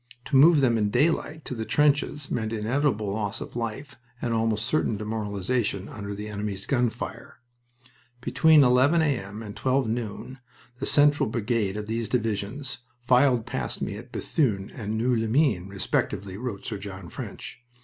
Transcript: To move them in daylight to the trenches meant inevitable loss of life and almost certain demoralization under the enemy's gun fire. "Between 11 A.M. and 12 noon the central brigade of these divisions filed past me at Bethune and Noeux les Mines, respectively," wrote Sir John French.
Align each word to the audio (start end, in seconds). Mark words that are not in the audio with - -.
To 0.25 0.35
move 0.35 0.61
them 0.61 0.79
in 0.79 0.89
daylight 0.89 1.45
to 1.45 1.53
the 1.53 1.63
trenches 1.63 2.31
meant 2.31 2.51
inevitable 2.51 3.11
loss 3.13 3.39
of 3.39 3.55
life 3.55 3.97
and 4.19 4.33
almost 4.33 4.65
certain 4.65 4.97
demoralization 4.97 5.87
under 5.87 6.15
the 6.15 6.27
enemy's 6.27 6.65
gun 6.65 6.89
fire. 6.89 7.37
"Between 8.19 8.63
11 8.63 9.03
A.M. 9.03 9.43
and 9.43 9.55
12 9.55 9.87
noon 9.89 10.39
the 10.79 10.87
central 10.87 11.29
brigade 11.29 11.77
of 11.77 11.85
these 11.85 12.09
divisions 12.09 12.79
filed 13.05 13.45
past 13.45 13.79
me 13.83 13.95
at 13.95 14.11
Bethune 14.11 14.71
and 14.73 14.97
Noeux 14.99 15.15
les 15.17 15.27
Mines, 15.27 15.69
respectively," 15.69 16.35
wrote 16.35 16.65
Sir 16.65 16.79
John 16.79 17.07
French. 17.07 17.61